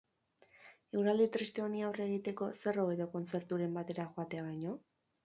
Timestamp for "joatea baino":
4.17-4.75